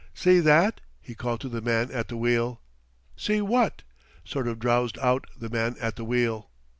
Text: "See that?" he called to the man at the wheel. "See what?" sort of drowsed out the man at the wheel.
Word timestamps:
"See 0.15 0.39
that?" 0.39 0.81
he 0.99 1.13
called 1.13 1.41
to 1.41 1.47
the 1.47 1.61
man 1.61 1.91
at 1.91 2.07
the 2.07 2.17
wheel. 2.17 2.59
"See 3.15 3.39
what?" 3.39 3.83
sort 4.25 4.47
of 4.47 4.57
drowsed 4.57 4.97
out 4.97 5.25
the 5.37 5.47
man 5.47 5.75
at 5.79 5.95
the 5.95 6.03
wheel. 6.03 6.49